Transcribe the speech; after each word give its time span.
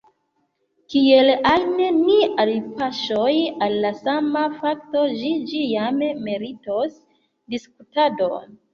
Kiel 0.93 1.29
ajn 1.49 1.75
ni 1.97 2.15
alpaŝos 2.45 3.37
al 3.67 3.77
la 3.85 3.93
sama 4.01 4.45
fakto, 4.65 5.07
ĝi 5.23 5.33
ĉiam 5.55 6.05
meritos 6.29 7.01
diskutadon. 7.55 8.63